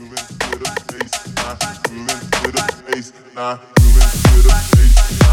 [0.00, 1.56] Moving to the face, nah.
[1.92, 3.58] Moving to the face, nah.
[3.80, 5.29] Moving to the face.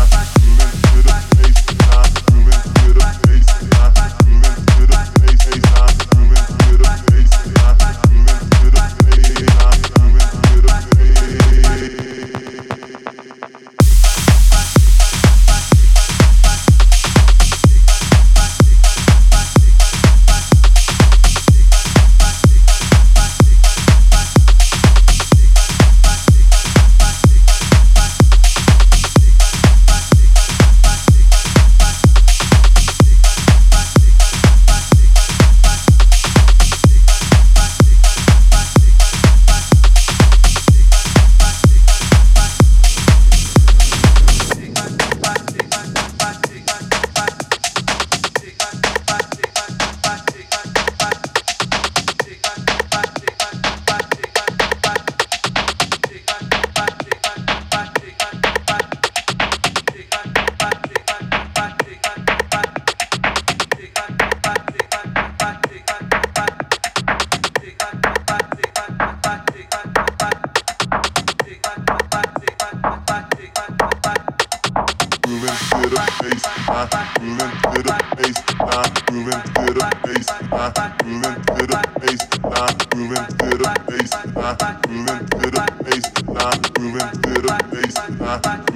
[88.28, 88.67] Bye.